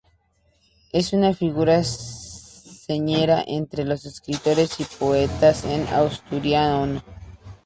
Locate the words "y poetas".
4.79-5.63